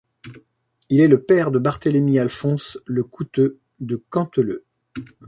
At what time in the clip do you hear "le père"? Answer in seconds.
1.07-1.51